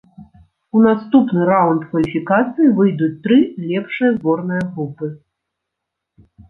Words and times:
У 0.77 0.79
наступны 0.85 1.43
раўнд 1.49 1.85
кваліфікацыі 1.91 2.73
выйдуць 2.81 3.13
тры 3.27 3.39
лепшыя 3.69 4.11
зборныя 4.19 4.63
групы. 4.73 5.17